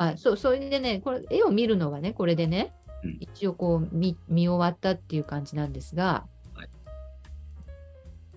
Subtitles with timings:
[0.00, 3.16] あそうそれでねこれ絵を見るのはねこれでね、うん。
[3.20, 6.24] 一応こう見見終わったっていう感じなんですが。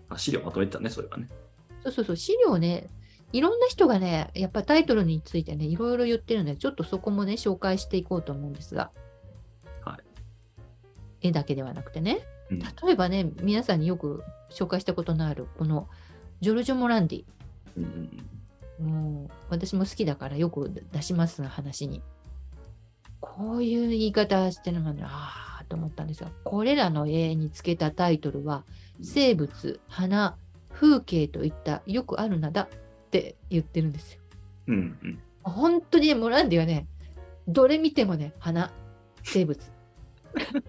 [0.09, 1.27] あ資料まとめてたね、それはね。
[1.83, 2.87] そうそうそう資料ね
[3.31, 8.91] いろんな人がねやっぱタイトルについてねいろいろ言ってるのでちょっとそこもね紹介していこうと思うんですが、
[9.85, 9.99] は
[11.21, 12.21] 絵だけではなくてね。
[12.49, 12.59] うん。
[12.59, 15.87] 例えばね皆さんによく紹介したことのあるこの
[16.41, 17.25] ジョルジョ・モランディ。
[17.77, 18.30] うんうん
[18.81, 22.01] もう私も好きだからよく出します話に。
[23.19, 28.65] こういう言い方してるのにああと思ったんですがこれらの絵につけたタイトルは
[29.01, 30.35] 生物花
[30.73, 32.67] 風景といったよくある名だっ
[33.11, 34.21] て言ってるんですよ。
[34.67, 36.87] うんうん本当にねモランディはね
[37.47, 38.71] どれ見てもね花
[39.23, 39.59] 生物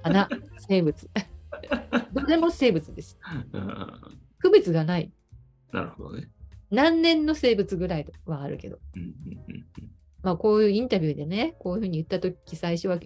[0.02, 1.10] 花生物
[2.14, 3.18] どれも生物です。
[3.52, 3.92] うん
[4.38, 5.12] 区別がない
[5.72, 6.28] なるほどね。
[6.72, 8.78] 何年の生物ぐらいはあるけど。
[10.22, 12.98] まあ、こういうインタビューでね、こういうふうに言ったとき、最初は、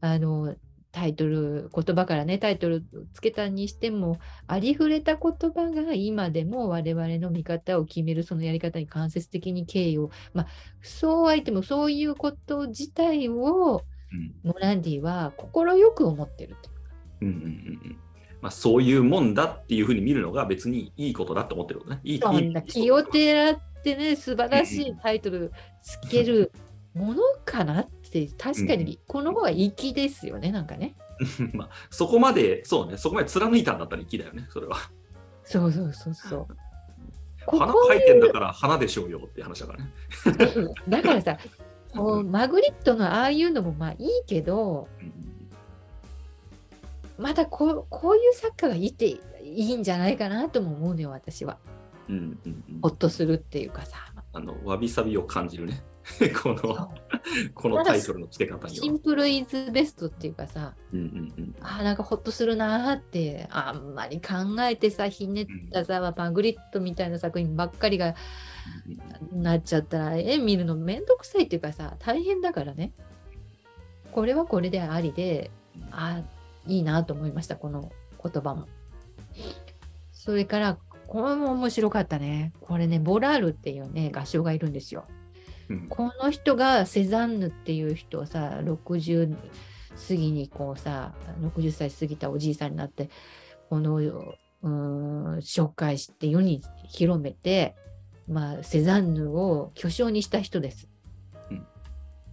[0.00, 0.56] あの、
[0.90, 10.46] タイトル、言葉からね、タイトルつけたにしても、ありふれた言葉が今でも我々の見方を決める、そのやり方に間接的に敬意を、まあ、
[10.80, 13.76] そうは言っても、そういうこと自体を、
[14.12, 15.52] うんモランディは快
[15.94, 16.90] く思ってるというか。
[17.22, 17.48] うんうんうんう
[17.88, 18.05] ん
[18.40, 22.00] まあ、そういうもんだっていうふうに見るのが別にいいことだと思ってることね。
[22.04, 26.52] いいそんな気をてらってね、素晴らしいタイトルつける
[26.94, 30.94] ものかなって、確かにこの方が粋ですよね、なんかね。
[31.54, 34.76] まあ、そこまで、そうね、そこまで貫いたんだったら粋だよね、それは。
[35.44, 36.46] そうそうそうそう。
[37.46, 40.72] こ花こ書いてんだから花でしょうよって話だからね。
[40.88, 41.38] だからさ、
[41.94, 45.35] こうマグリットのああいうのもまあいいけど、うん
[47.18, 51.58] またこうこういう作家がいていいんじゃないかなとも思うのよ、私は。
[52.08, 53.98] うんうんうんほっとするっていうかさ。
[54.32, 55.82] あのわびさびを感じるね。
[56.40, 56.94] この
[57.54, 58.98] このタイトルの付け方にはシン。
[59.00, 61.04] プルイズベストっていうかさ、うんうん
[61.36, 68.14] うんあーなんかほっとするなーって、あんまり考えてさ、ひねったさ、マグリットみたいな作品ばっかりが
[69.32, 72.92] なっちゃったら、絵見るのめんどくさいっていうかさ、大変だからね。
[74.12, 75.50] これはこれでありで、
[75.90, 76.22] あ
[76.66, 78.66] いいなと思いました、この言葉も。
[80.12, 82.52] それから、これも面白かったね。
[82.60, 85.04] これね、ボラールっていうね、画商がいるんですよ。
[85.68, 89.36] うんこの人がセザンヌっていう人をさ、60
[90.08, 93.10] 過ぎにこうさ、60歳過ぎたおじいさんになって、
[93.68, 97.74] この、うーん、紹介して世に広めて、
[98.28, 100.88] まあ、セザンヌを巨匠にした人です。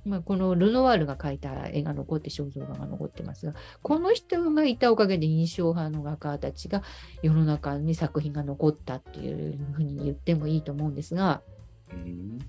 [0.06, 6.84] うんまあ、このルノワールが描いた絵が残って肖像画が残ってますがこの人がいたおかげで印象派の画家たちが
[7.22, 11.42] 世の中に作品が残ったっていうふうに言ってもいいと思うんですが
[11.92, 12.40] うん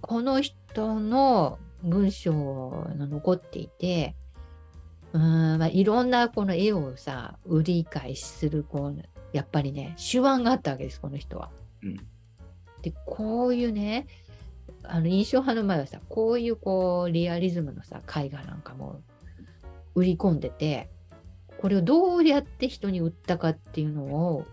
[0.00, 4.14] この人の文章が残っていて
[5.12, 9.02] うーん、まあ、いろんなこの絵をさ売り買いするこう
[9.32, 11.50] やっぱりね手腕があったわけですこの人は。
[11.82, 11.96] うん
[12.82, 14.06] でこういうね
[14.84, 19.00] あの印象派の前はさこういうこうリアリズムのさ絵画なんかも
[19.94, 20.90] 売り込んでて
[21.58, 24.46] これをどうやって人に売ったかっていうのを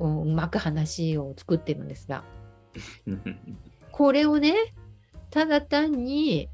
[0.00, 2.24] うまく話を作ってるんですが
[3.92, 4.54] これをね
[5.30, 6.48] ただ単に、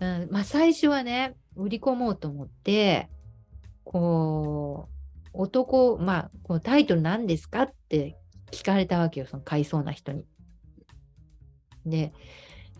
[0.00, 3.08] うんまあ、最初はね売り込もうと思って
[3.84, 8.16] こう男まあこうタイトル何ですかって
[8.50, 10.24] 聞かれたわけよその買いそうな人に。
[11.86, 12.12] で、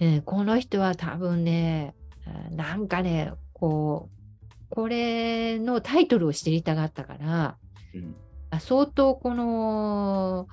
[0.01, 1.95] えーこの人は多分ね
[2.27, 7.57] あなんかねこうこれのタイトルを知りたがったから
[7.95, 8.15] うん
[8.51, 10.49] あ相当この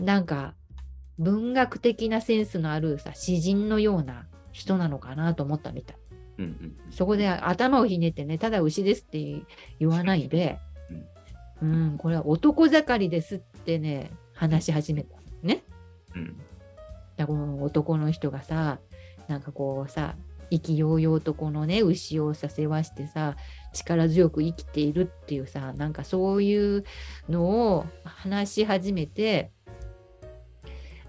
[0.00, 0.54] なんか
[1.18, 5.96] 文学的なセンスのあるさ詩人のような人なのかなと思ったみたい。
[6.38, 9.42] うんうんそこで頭をひねってね、ただ牛ですって
[9.80, 10.58] 言わないで、
[11.60, 15.16] うん、これは男盛りですってね、話し始めた。
[15.42, 15.62] ね。
[16.14, 16.36] うん
[17.16, 18.78] だこの男の人がさ、
[19.28, 20.16] なんかこうさ、
[20.50, 23.36] 意気揚々とこのね、牛をさ、世話してさ、
[23.72, 26.84] 力強く生きているっていうさ、なんかそういう
[27.28, 29.50] のを話し始めて、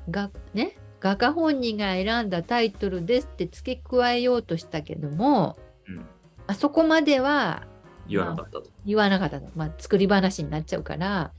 [0.10, 5.58] が、ね、画家本人が選んだタイトルですって付け加えようとしたけども、
[5.88, 6.06] うん
[6.48, 7.64] あそこまでは
[8.08, 8.64] 言わなかったと。
[8.86, 9.50] 言わなかったの。
[9.56, 11.32] まあ、作り話になっちゃうから、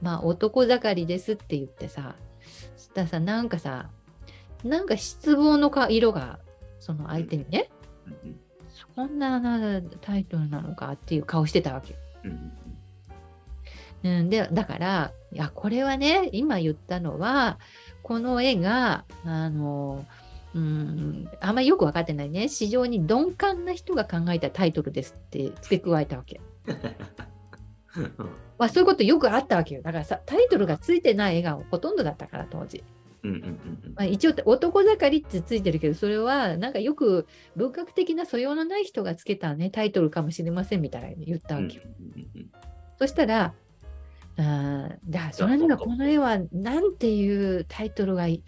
[0.00, 2.16] まあ、男盛りですって言ってさ、
[2.76, 3.90] そしたらさ、なんかさ、
[4.64, 6.38] なんか失望のか色が、
[6.80, 7.70] その相手にね、
[8.06, 8.40] うんうん
[8.94, 11.98] そんななタイトルなのかっていう顔してたわけよ。
[12.24, 12.52] うん
[14.04, 17.58] うん、でだからいやこれはね今言ったのは
[18.02, 20.04] この絵があの
[20.54, 22.48] うん、あんまりよく分かってないね。
[22.48, 26.40] 市場に鈍感な人が考えたタイトルですって付け加えたわけ。
[28.56, 29.82] まあそういうことよくあったわけよ。
[29.82, 32.84] だからさ、タイトルがついてない映画ほとんどだったから、当時。
[33.24, 37.26] うんうんうんまあ、一応、男盛りってついてるけど、それはなんかよく
[37.56, 41.82] 文学的な素養のない人がつけたね、タイトルかもしれませんみたいに言ったうんわけよ。
[42.98, 43.54] そしたら、
[44.36, 48.42] あーだそれにはこの絵はなんていうタイトルがい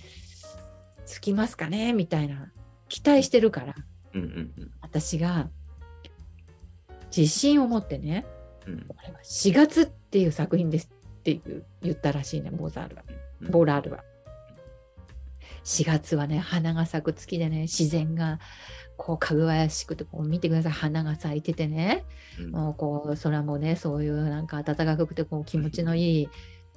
[1.05, 2.50] つきますかねみたいな
[2.88, 3.75] 期待してるから。
[4.14, 4.70] うんうんうん。
[4.81, 5.49] 私が
[7.17, 8.26] 自信を持ってね
[8.67, 8.84] うん。
[8.88, 13.02] これは4月っていう作品ですっていう言ったらしいねボーザールは。
[13.43, 13.50] うん。
[13.50, 14.05] ボーラールは。
[15.66, 18.38] 4月はね花が咲く月でね自然が
[18.96, 20.72] こうかぐわやしくてこう見てください。
[20.72, 22.04] 花が咲いててね。
[22.38, 22.50] うん。
[22.52, 26.28] もうこう空もねそういうなんか暖かくてこう気持ちのいい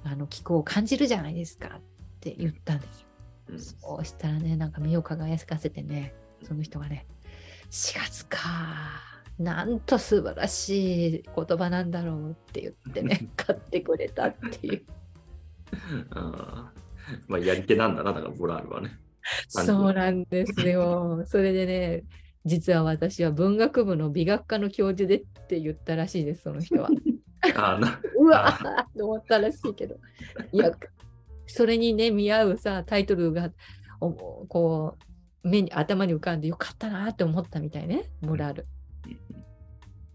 [0.04, 1.80] あの気候を感じるじゃないですかっ
[2.20, 3.06] て言ったんですよ。
[3.50, 3.58] うん。
[3.60, 7.06] そうしたらねなんか目を輝かせてねその人がね
[7.70, 8.38] 4月か
[9.38, 14.82] なんと素晴らしい言葉なんだろうって言ってね 買ってくれたっていう。
[16.10, 16.79] あー
[17.28, 18.98] まあ、やり手なんだな、だから、ボラールはね。
[19.48, 21.22] そうなんですよ。
[21.28, 22.04] それでね
[22.46, 26.88] 実は私は文学部の美学科の教授でって言ったらしいですその人は。
[27.56, 27.78] あ
[28.18, 29.96] うわーと思ったらしいけど。
[30.52, 30.72] いや、
[31.46, 33.50] それにね、見合うさ、タイトルが、
[34.00, 34.96] おこ
[35.42, 38.66] う、目に、頭に浮かんでよかったなって思ったみたいね、モラル。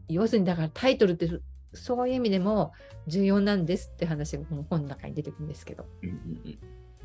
[0.08, 1.28] 要するに、だからタイトルって、
[1.74, 2.74] そういう意味でも
[3.08, 6.60] 重要なんですって話がこの本の中に出てくるんですけど、うんうん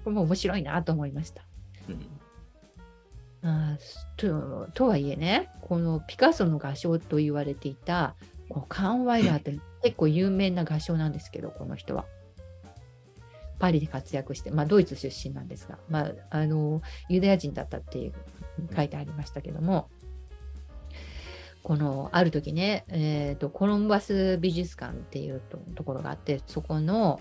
[0.05, 1.43] これも面白いなと思いました。
[1.88, 2.06] うん
[3.43, 8.14] あーととはいえね、このピカソの画商と言われていた
[8.50, 12.05] こうカン・ワイラーって結構有名な画商なんですけど、この人は。
[13.58, 16.81] パリで活躍して、まあ、ドイツ出身なんですが、まあ、あの
[17.11, 18.14] ユダヤ人だったっていう
[18.75, 19.91] 書いてありましたけども、
[21.62, 27.20] このある時ね、えーと、コロンバス美術館っていうとところがあって、そこの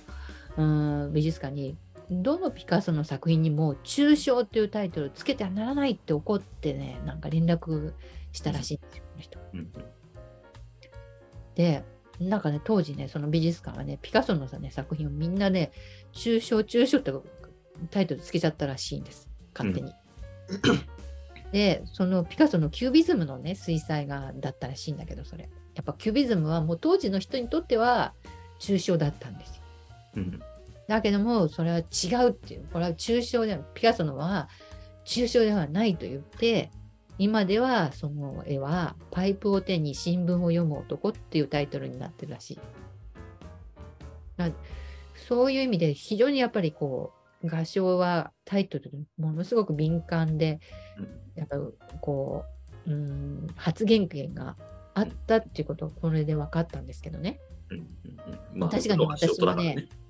[0.55, 1.77] うん美術館に
[2.11, 7.93] どのピカソの作品にも「抽象」っていうタイトルをつけてはならないって怒ってねなんか連絡
[8.31, 9.39] したらしいんですよこの人。
[9.53, 9.71] うん
[11.55, 11.83] で
[12.21, 15.71] なんかね当時ねその美術館はねピカソのさ、ね、作品をみんなね
[16.13, 17.13] 「抽象抽象」って
[17.91, 19.93] タイトルつけちゃったらしいんです勝手に。
[21.51, 28.13] でそのピカソのキュービズムのね水彩画だったらしいんだけどそれやっぱキュービズムはもう当時の人にとっては
[28.59, 29.63] 抽象だったんですよ。
[30.17, 30.39] うん
[30.89, 31.83] だけども、それは違
[32.25, 34.49] うっていう、これは抽象では、ピカソのは
[35.05, 36.71] 抽象ではないと言って、
[37.19, 42.59] 今ではその絵は、パイプを手に新聞を読む男っていうタイトルになってるらしい。
[44.35, 44.49] だ
[45.27, 47.13] そういう意味で、非常にやっぱりこ
[47.43, 50.59] う、画商はタイトルにものすごく敏感で、
[51.35, 51.57] やっぱ
[52.01, 52.45] こ
[52.87, 54.57] う、うん、発言権が
[54.95, 57.39] あったっていうことをこれで分かったんですけどね。
[57.69, 57.85] うんうん
[58.53, 60.08] うんまあ確かに私はねうんうん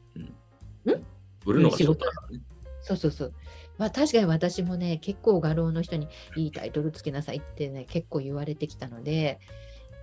[1.46, 2.44] 売るのが仕事だからね。
[2.82, 3.34] そうそうそう。
[3.78, 9.40] まあ確かに私もね、結構画廊の人にいいタイトルつけなさいってね、結構言われてきたので、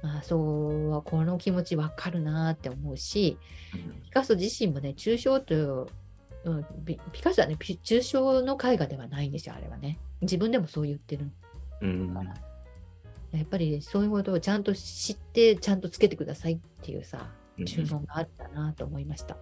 [0.03, 3.39] まあそうはこの気持ちわかるなって思うし、
[4.05, 5.87] ピカソ自身もね、抽象という、
[6.45, 9.99] うん、ピピカソはね、ピ抽象の絵画ではないんですよ、あれはね。
[10.21, 11.31] 自分でもそう言ってる
[11.83, 12.35] うんから。
[13.33, 19.37] やっぱりそういうことをちゃんと知って、ちゃんとつけてくださいっていうさ、うん注文があったなと思いました。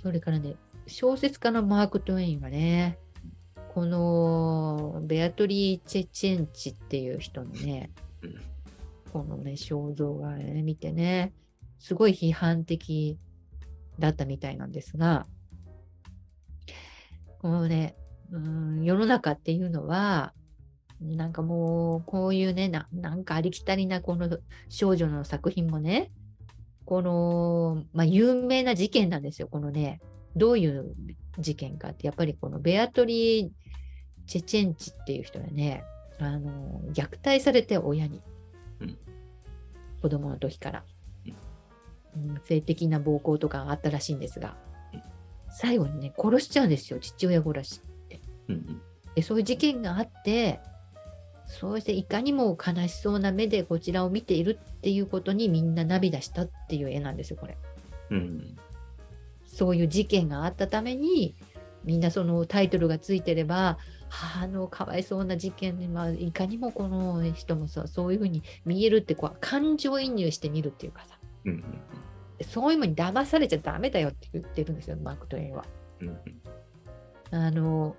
[0.00, 0.54] それからね、
[0.86, 2.98] 小説家のマーク・トウェインはね、
[3.74, 7.90] このベアトリー・チェチェンチっていう人のね、
[9.12, 11.32] このね、肖像画ね、見てね、
[11.80, 13.18] すごい批判的
[13.98, 15.26] だったみたいなんですが、
[17.40, 17.96] このね、
[18.30, 20.32] うん、世の中っていうのは、
[21.00, 24.38] なんかもう、こういうねな、なんかありきたりなこの
[24.68, 26.12] 少女の作品もね、
[26.88, 30.00] この、まあ、有名な事件なんですよ、このね、
[30.36, 30.94] どういう
[31.38, 33.50] 事件かって、やっぱりこのベアトリー・
[34.26, 35.84] チェチェンチっていう人がね、
[36.18, 38.22] あの虐待されて親に、
[38.80, 38.98] うん。
[40.00, 40.84] 子供の時から、
[42.16, 42.40] うん。
[42.44, 44.56] 性的な暴行とかがあったらしいんですが。
[44.94, 45.02] うん、
[45.50, 47.82] 最後にね、殺しちゃうんですよ、父親殺し。
[48.48, 48.80] うん。
[49.14, 50.60] でそういう事件があって
[51.48, 57.56] そうしていかにも悲しそうな目でこちらを見ているっていうことにみんな涙したっていう絵なんですよこれ。
[58.10, 58.56] うん
[59.46, 61.34] そういう事件があったために
[61.84, 63.78] みんなそのタイトルがついてれば
[64.08, 71.18] 母のかわいそうな事件に、まあ、いかにもこの人もさそういうふうに見えるってこう感情移入してみるっていうかさ。
[71.46, 71.64] うんうん
[72.46, 75.64] そういうのに騙されちゃダメだよって言ってるんですよマーク・トウェインは。
[76.00, 76.18] うん。
[77.30, 77.96] あの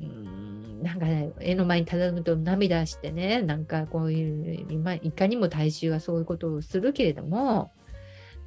[0.00, 0.82] うん。
[0.82, 7.72] なんか、ね、絵の前にただむと涙してね、なんかこういう、今いかにも大衆はそういうことをするけれども、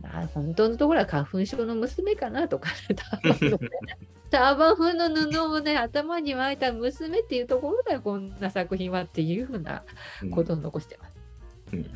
[0.02, 3.70] まあ、本当のところは花粉症の娘かなとか、ターバンのね
[4.32, 9.84] ターバン風の布をね、頭に巻いた娘っていうところだよ、こんな作品はっていうふうな
[10.24, 11.14] うんことを残してます。
[11.74, 11.84] うん。
[11.84, 11.94] だか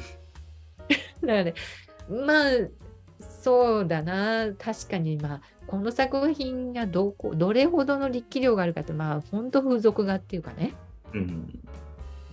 [1.21, 1.53] らね、
[2.09, 2.51] まあ、
[3.41, 10.73] そうだな、確かに、まあ、この作品がどこどれほどの力量があるかって、まあ、本当風俗画っていうかね、
[11.13, 11.59] うん。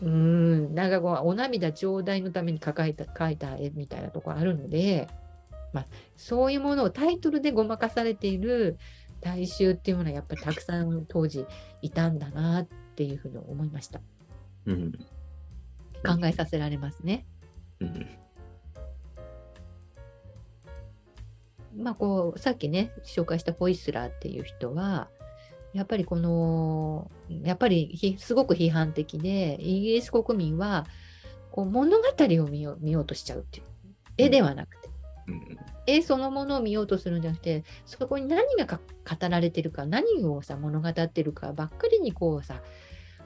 [0.03, 5.09] うん、なんかこう、お涙頂戴のために描いた描いた絵みたいなところあるので、
[5.73, 5.87] まあ、
[6.17, 8.79] そういうものをタイトルでごまかされている
[9.21, 11.47] 大衆っていうものはやっぱりたくさん当時
[11.81, 14.01] いたんだなっていうふうに思いました。
[14.67, 14.93] うん。
[16.05, 17.25] 考えさせられますね。
[17.81, 18.22] うん
[21.76, 25.09] まあこうさっきね紹介したホイスラーっていう人は
[25.73, 30.87] やっぱりこのやっぱりひすごく批判的でイギリス国民は
[31.50, 33.67] こう物語を見よう見ようとしちゃうっていう
[34.19, 34.88] 絵ではなくて、
[35.29, 42.62] うん絵そのものを見ようとするんじゃなくてそこに何がか語られてるか何をさ物語ってるかばっかりにこうさ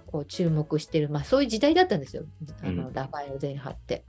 [0.07, 2.25] こう注目してる、まあ、そういう時代だったんですよ。
[2.62, 2.93] あの、うん。
[2.93, 4.05] ラファエロ前派って。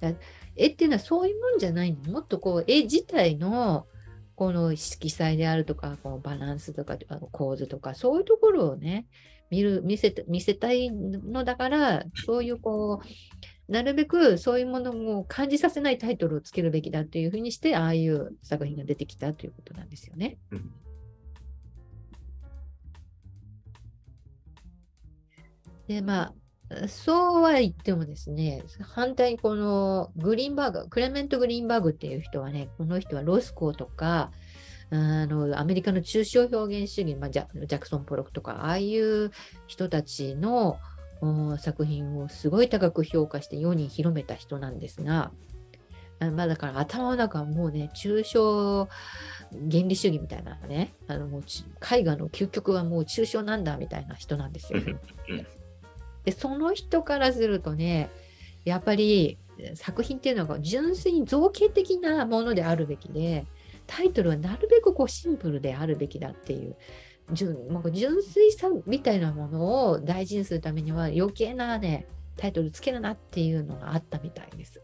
[0.00, 0.12] だ
[0.56, 2.12] 絵っていうのはそういうもんじゃないの？
[2.12, 3.86] もっとこう絵自体の
[4.34, 9.06] この色彩であるとかこのバランスとかあの構図とかそういうところをね
[9.50, 20.38] 見る見せた見せたいのだからそういうこうなるべくそういうものを感じさせないタイトルをつけるべきだというふうにしてああいう作品が出てきたということなんですよね。
[20.52, 20.70] うん
[25.88, 26.34] でまあ
[26.86, 34.30] そうは言ってもですね反対にこのグリーンバーグクレメント・グリーンバーグっていう人はねこの人はロスコーとか
[34.90, 39.30] あのアメリカの抽象表現主義、まあ、ジャジャクソン・ポロクとかああいう
[39.66, 40.78] 人たちの
[41.58, 45.32] 作品をすごい高く評価して世に広めた人なんですが
[46.20, 48.88] あまあだから頭の中はもうね抽象
[49.52, 54.80] 原理主義みたいなねあのもう絵画の究極はもう抽象なんだみたいな人なんですよ。
[56.24, 58.10] でその人からするとね
[58.64, 59.38] やっぱり
[59.74, 63.46] 作品っていうのが純粋に造形的なものであるべきで
[63.86, 66.76] タイトルはなるべくこうシンプルであるべきだっていう
[67.32, 72.06] 純なんか純粋さみたいなものを大事にするためには余計なね
[72.36, 74.80] タイトルつけるなっていうのがあったみたいです。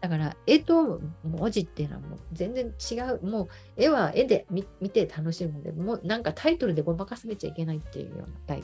[0.00, 3.48] だから絵と文字っていうのはもう全然違うもう
[3.78, 8.58] 絵は絵で見見て楽しむのでもうなんかタイトルでごまかされちゃいけないっていうような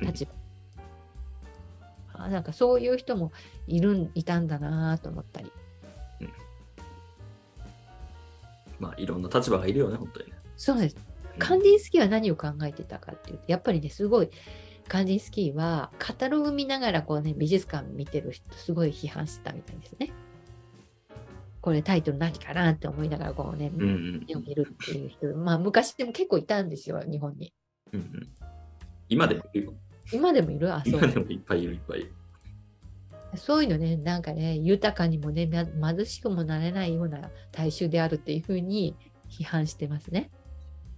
[0.00, 0.43] 立場。
[2.24, 3.32] あなんかそういう人も
[3.66, 5.52] いるんいたんだなと思ったり。
[8.80, 10.36] まあいろんな立場がいるよね、本当にね。
[10.56, 10.96] そうです。
[10.96, 14.30] うんカンディンスキーは何を考えてたかっていうと、やっぱりね、すごい、
[14.86, 20.12] カンディンスキーはカタログ見ながらこうね、美術館見てる人、すごい批判してたみたいですね。
[21.60, 27.52] これタイトル何かなって思いながらこうね、うんうん絵を見るっていう人、まあ昔でも結構いたんですよ、日本に。
[27.92, 28.28] うんうん
[29.08, 29.74] 今でもいるよ。
[30.12, 30.72] 今でもいる？
[30.72, 31.06] あ、そう今。
[31.06, 32.12] でもいっぱいいる、いっぱいいる。
[33.36, 35.46] そういうのね、なんかね、豊かにもね、
[35.78, 38.96] ま貧しくもなれないような大衆であるっていうふうに
[39.28, 40.30] 批判してますね。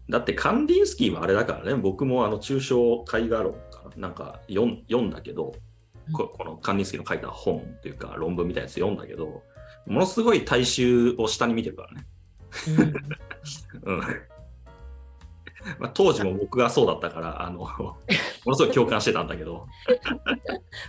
[0.08, 4.08] だってカンディンスキーはあれだからね、僕もあの抽象絵画論かな？
[4.08, 5.54] んか読ん読んだけど、
[6.12, 9.42] ここのカンディンスキーの書いた本っていうか論文みたいなやつ読んだけど、
[9.86, 12.06] ものすごい大衆を下に見てるからね。
[13.84, 14.00] うん
[15.78, 17.96] まあ、当時も僕がそうだったから、あの も
[18.46, 19.66] のすごい共感してたんだけど、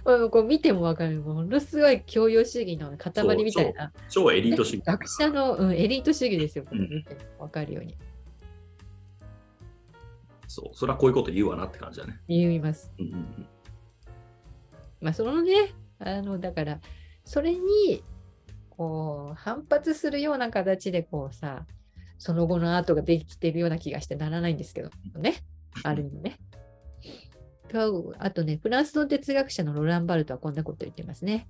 [0.05, 4.85] うん、こう見てもわかる、ものすごい教養主義の塊みたいな、超エリート主義。
[4.85, 6.79] 学者の、うん、エリート主義ですよ、うん。
[6.89, 7.95] 見てもわかるように。
[10.47, 12.19] そう、それはこういうこと言うわなって感じだね。
[12.27, 12.91] 言います。
[12.99, 13.47] うんうんうん。
[15.01, 16.79] まあ、そのね、あの、だから、
[17.23, 18.03] それに、
[18.69, 21.65] こう、反発するような形で、こうさ、
[22.17, 25.35] その後のアートができてるような気がしてならないんですけどね、
[25.83, 26.39] ある意味ね。
[27.69, 31.47] とあとね、フランスの哲学者のロラン・バルトはこんなこと言ってますね。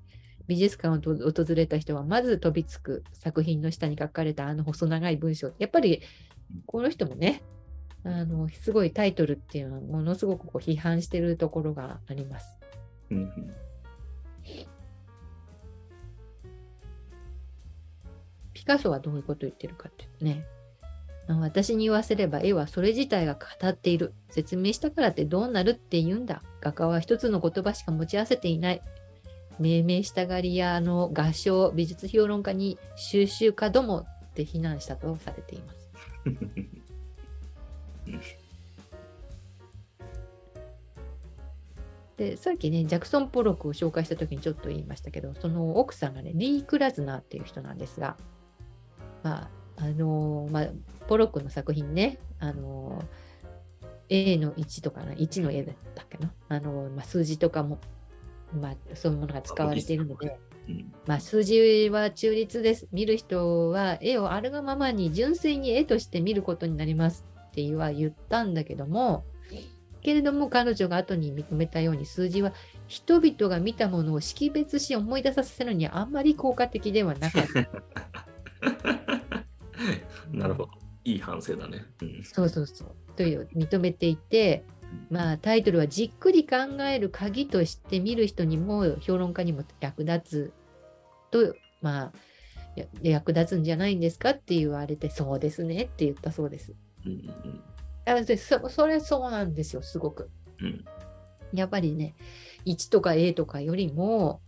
[0.48, 5.52] 美術館をと訪れた人はまず飛びつく作品の下に書かれたあの細長い文章。
[5.60, 6.02] やっぱり
[6.66, 7.44] この人もね、
[8.04, 12.58] あのすごいタイトルっていうのはものすごくこう批判してるところがあります。
[18.54, 20.46] ピカソはどういうことを言ってるかっていうとね、
[21.28, 24.14] 私に言わせれば絵はそれ自体が語っている。
[24.30, 26.42] 説明したからってどうなるって言うんだ。
[26.62, 28.82] 画家は一つの言葉しか持ち合わせていない。
[29.60, 34.06] 命名したがり屋あの画商、美術評論家に収集家どもっ
[34.36, 35.90] て非難したとされています。
[42.18, 48.18] でさっきねジャクソン・ポロックを紹介した時にちょっと言いましたけどその奥さんがねリー・クラズナーっていう人なんですが
[49.22, 50.68] まああのーまあ、
[51.08, 53.06] ポロックの作品ねあのー
[54.10, 57.80] A の1とかな1の A だったっけなあのーまあ、数字とかも、
[58.54, 62.88] まあ、そういうものが使われているので、うんまあ、数字は中立です。
[62.92, 69.26] 見る人は絵をあるがままに純粋に絵として見ることになりますって言は言ったんだけども、
[70.02, 72.54] けれども彼女が後に認めたように数字は
[72.88, 77.70] 人々が見たものを識別し思い出させるにはあんまり効果的ではなかった。
[80.32, 80.87] なるほど。
[81.08, 81.86] いい反省だね。
[82.02, 82.96] うんそうそうそう。
[83.16, 84.66] という認めていて、
[85.10, 90.54] まあタイトルはじっくり考える鍵として見る人にも評論家にも役立つ
[91.32, 92.12] と、まあ
[92.76, 96.74] や役立つんじゃないんですかって言われて、そうですねって言ったそうです。
[97.06, 97.64] うんうん
[98.06, 100.30] あでそそれそうなんですよ、すごく。
[100.60, 100.86] うん
[101.54, 102.16] やっぱりね、
[102.66, 104.42] 1とか A とかよりも、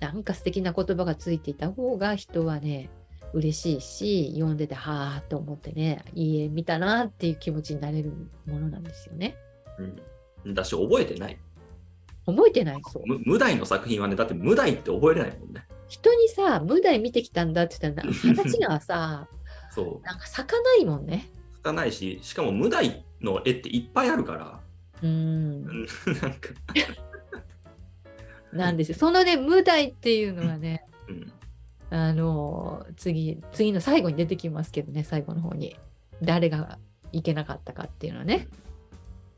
[0.00, 2.90] なんか素敵な言葉がついていた方が人はね、
[3.34, 8.12] 嬉しいし、読んでて、はあと思ってね、いい絵見たなっていう気持ちになれる
[8.46, 9.36] ものなんですよね。
[9.78, 11.38] うんだし、覚えてない。
[12.26, 13.02] 覚えてないそう。
[13.06, 15.66] む無題の作品はね、だって無題って覚えれないもんね。
[15.88, 19.28] 人にさ、無題見てきたんだって言ったらな、話がさ、
[19.72, 20.06] そう。
[20.06, 21.28] なんか咲かないもんね。
[21.54, 24.60] つかないし、しかも無題の絵っていっぱいあるから、
[25.02, 25.72] うーんう。
[25.72, 25.86] ん
[26.20, 26.48] なんか、
[28.52, 28.98] なんですよ。
[28.98, 31.32] そのね、無題っていうのがね、うん、
[31.94, 35.76] あの次、次の最後に出てきますけどね、最後の方に。
[36.20, 36.78] 誰が
[37.12, 38.48] いけなかったかっていうのはね。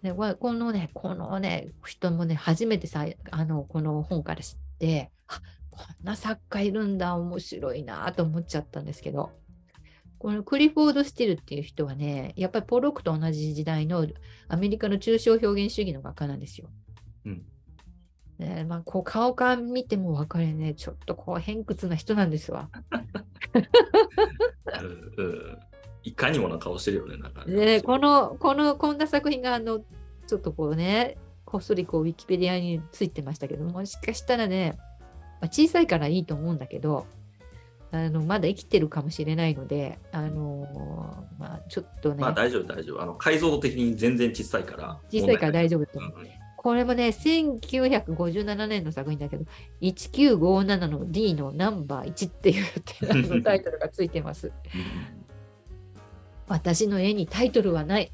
[0.02, 9.32] でこのね、このね、人もね、初めてさ、あの、この本から知って、あこんな作家いるんだ、面白いなと思っちゃったんですけど、
[10.18, 14.06] このクリフォード・スティルっていう人はね、やっぱりポロックと同じ時代の
[14.48, 16.70] アメリカの抽象表現主義の画家なんですよ。
[17.26, 17.44] うん
[18.38, 22.69] ねまあ、こう顔から見ても分かるね、ちょっとこう偏屈な人なんですわ。
[25.19, 25.58] うんうん
[26.06, 27.52] いかにもな顔してるよね、なんかね。
[27.52, 29.80] で、この、この、こんな作品が、あの、
[30.28, 34.78] ちょっとこうね、こっそりこう、ウィキペディアについてましたけど、もしかしたらね、
[35.41, 37.06] まあ、小さいからいいと思うんだけど、
[37.91, 43.02] あの、まだ生きてるかもしれないので、あのーまあ、ちょっとね、まあ大丈夫、大丈夫。
[43.02, 45.00] あの解像度的に全然小さいから。
[45.10, 46.46] 小さいから大丈夫と夫思う。
[46.67, 49.45] これもね、1957年の作品だけど、
[49.83, 52.65] 1957の D のナンバー1っていう
[53.37, 54.50] のタイトルがついてます。
[56.49, 58.11] 私の絵にタイトルはない。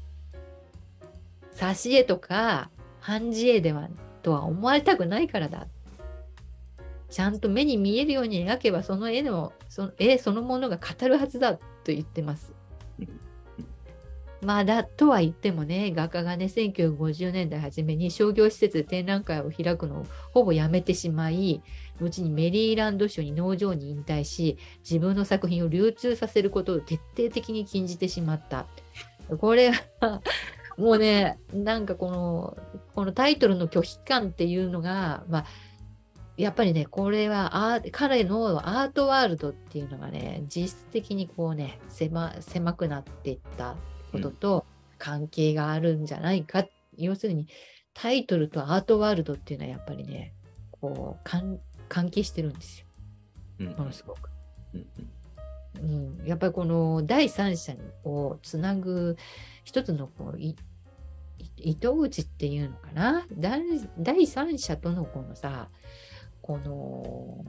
[1.55, 3.89] 挿絵とか半字絵では
[4.21, 5.65] とは思われたくないからだ。
[7.09, 12.53] ちゃんと目に見えるように描けばその絵のその絵そのものが語るはずだと言ってます。
[14.43, 21.61] まだとは言ってもね画家がね1950年代初めに商業施設で展覧会を開くのをほぼやめてしまい
[21.99, 28.65] 後にメリーランド州に農場に引退し自分の作品を流通させることを徹底的に禁じてしまった。
[29.39, 30.21] これは
[30.77, 32.57] もうねなんかこの
[32.93, 35.45] このタイトルの拒否感っていうのが、まあ、
[36.37, 43.75] やっぱりねこれは彼のアートワールドっていうのがね実質的にこうね狭狭くなっていった
[44.13, 44.65] ことと
[44.97, 46.65] 関係があるんじゃないか、
[46.97, 47.47] 要するに
[47.93, 50.33] タイトルとアートワールドっていうのはやっぱりね
[50.71, 52.87] こう関関係してるんですよ。
[53.59, 53.67] うん。
[53.71, 54.29] ものすごく。
[54.73, 54.85] うん
[55.75, 55.85] う
[56.23, 57.73] ん、やっぱりこの第三者
[58.03, 59.17] をつなぐ
[59.63, 60.39] 一つのこう
[61.57, 63.25] 糸口っていうのかな。
[63.33, 63.61] 第
[63.97, 65.69] 第三者とのこのさ
[66.41, 67.43] この、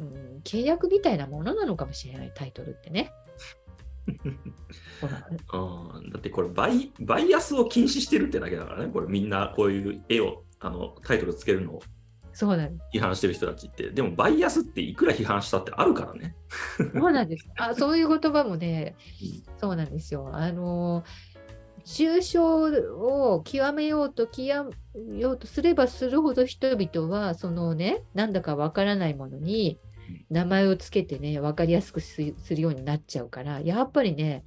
[0.00, 3.12] うん、契約みたいなものなのかもしれないタイトルってね。
[5.00, 11.82] ほらあーだってこれバイ、バイアスを禁止してるってだけだからね、これみんなこういう絵を、あのタイトルつけるのを
[12.94, 16.34] 批判してる人たちって、でもバイアスっていくら批判したってあるからね。
[16.78, 17.48] そうなんです。
[17.56, 20.30] あ そういう言葉もねうん、そうなんですよ。
[20.32, 21.04] あの、
[21.84, 29.78] 抽象を極めようと極めようとすればするほど人々は、そのね、なんだかわからないものに
[30.30, 34.44] 名前をつけてね、わかりやすくすするようになっちゃうから、やっぱりね、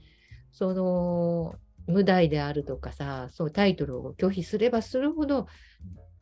[0.51, 1.55] その、
[1.87, 5.47] 無題であるとかさ、そうタイトルを拒否すればするほど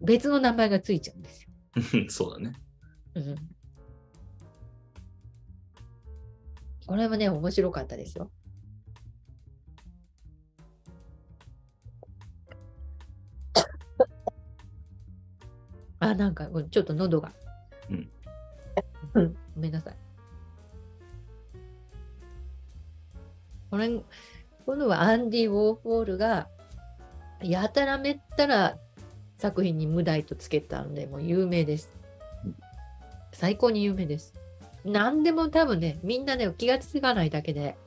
[0.01, 1.49] 別の名前がついちゃうんですよ。
[2.09, 2.53] そうだね。
[3.15, 3.35] うん
[6.85, 8.29] これもね、面白かったですよ。
[15.99, 17.31] あ、なんかちょっと喉が。
[19.13, 19.95] ごめんなさい。
[23.69, 23.89] これ、
[24.65, 26.47] 今度はアンディ・ウォーホールが、
[27.41, 28.77] やたらめったら
[29.37, 31.91] 作品に無題とつけたので、もう有名です
[32.45, 32.55] うん。
[33.31, 34.33] 最高に有名です。
[34.85, 37.77] 何でも多分ね、みんなね、気がつかないだけで、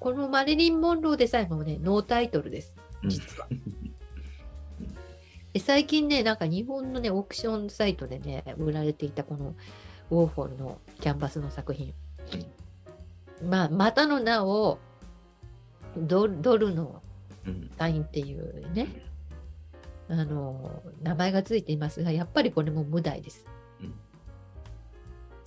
[0.00, 2.74] このマリリン・モンローでさえもね、ノータイトルです。
[3.02, 3.48] うん実は。
[5.52, 9.54] で最近ね、なんか日本のね、オークションサイトでね、売られていたこの
[10.10, 11.92] ウォーホルのキャンバスの作品。
[13.44, 14.78] まあ、またの名を
[15.96, 17.02] ドドルの
[17.46, 18.88] うんサインっていうね、
[20.08, 23.44] あの、名前がついていますが、やっぱりこれも無題です。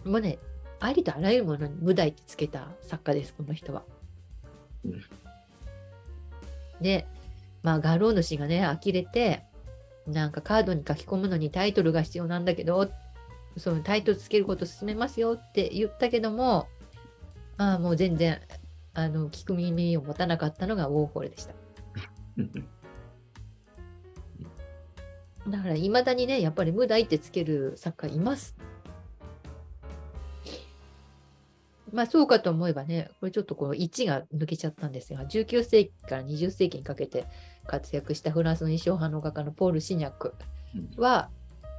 [0.06, 0.40] もうね、
[0.80, 3.84] ありとあらゆるものに無題ってつけた作家です、この人は。
[4.86, 5.02] うん
[6.82, 7.06] で、
[7.62, 9.44] まあ、画廊主がね、呆れて、
[10.08, 12.90] なんかカードに書き込むのにタイトルが必要なんだけど、
[13.58, 16.68] そのタイトルつけること進めますよって言ったけども、
[17.58, 18.40] あ、もう全然、
[18.94, 21.54] あの、聞く耳を持たなかったのがウォーホルでした。
[25.48, 28.56] だから、いまだにね、やっぱり無題ってつける作家います。
[31.92, 37.26] まあ、そうかと思えばね、これちょっとこう1が抜けちゃったんですが、19世紀から20世紀にかけて
[37.66, 40.34] 活躍したフランスの印象派の画家のポール・シニャック
[40.98, 41.30] は、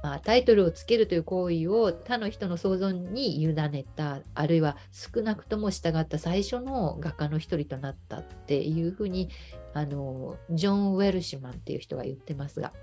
[0.03, 9.29] まあ、タイトルをつけるという行為を他の人の想像に委ねた、あるいは少なくとも従った最初の画家の一人となったっていうふうに、
[9.73, 12.73] あの、ジョン・ウェルシュマンっていう人が言ってますが、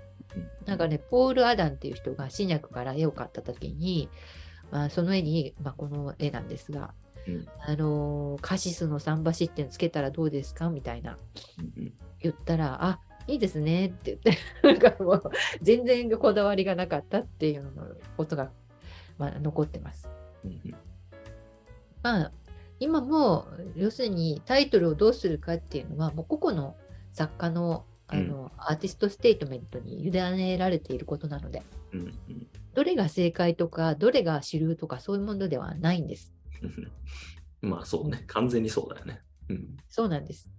[0.65, 4.09] なんかね、ポール・アダンっていう人がシニャックから絵を買った時に、
[4.71, 6.93] まあ、その絵に、まあ、この絵なんですが、
[7.27, 11.17] うんあのカシスの桟橋っていうのつけたらどうですかみたいな
[12.21, 17.71] 言ったら、あいいですねって言って、 なんかもう全然こだわりがなかったっていうの
[18.17, 18.51] ことが、
[19.17, 20.09] まあ、残ってます。
[22.01, 22.31] まあ、
[22.79, 26.75] 今も要するにタイトルをどうするかっていうのは、もう個々の
[27.13, 31.61] 作家のあの、アーティストステートメントに委ねられていることなので、
[32.73, 36.33] どれが正解とか、どれが主流とか、そういうものではないんです。
[36.63, 36.65] う
[37.67, 39.21] んまあそうね、完全にそうだよね。
[39.49, 40.49] うんそうなんです。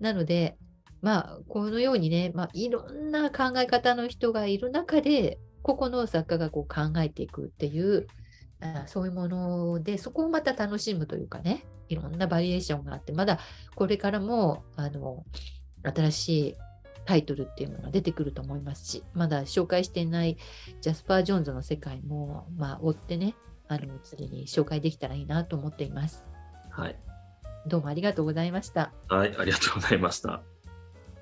[0.00, 0.58] なので、
[1.02, 8.06] まあ、このようにね、まあ、いろんな考え方の人がいる中で、個々の作家がこう考えていくっていう、
[8.60, 13.38] あそういうもので、そこをまた楽しむというかね、いろんなバリエーションがあって、まだ
[13.74, 15.24] これからも、あの、
[15.82, 16.56] 新しい
[17.04, 20.36] タイトルっていうのが出てくると思いますし、まだ紹介していない
[20.80, 23.34] ジャスパー・ジョーンズの世界も、まあ、追ってね、
[23.68, 26.24] あの、次に紹介できたらいいなと思っています。
[26.70, 26.96] はい。
[27.66, 28.92] どうもありがとうございました。
[29.08, 30.42] はい、ありがとうございました。